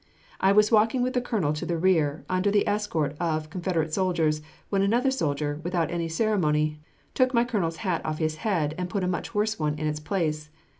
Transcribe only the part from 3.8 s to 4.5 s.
soldiers,